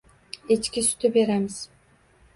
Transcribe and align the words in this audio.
—Echki 0.55 0.83
suti 0.87 1.13
beramiz. 1.21 1.59